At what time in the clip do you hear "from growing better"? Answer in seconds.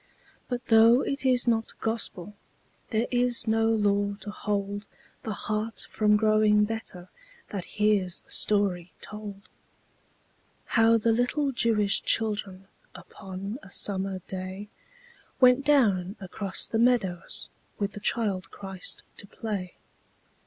5.91-7.09